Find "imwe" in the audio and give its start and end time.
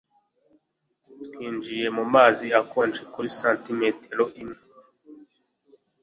4.41-4.59